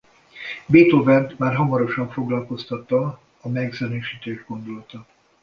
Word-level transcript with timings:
Beethovent 0.65 1.37
már 1.39 1.55
hamarosan 1.55 2.09
foglalkoztatta 2.11 3.19
a 3.41 3.49
megzenésítés 3.49 4.45
gondolata. 4.47 5.05